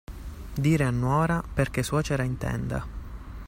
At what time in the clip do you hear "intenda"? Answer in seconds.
2.23-2.87